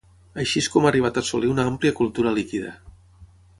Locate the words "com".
0.75-0.87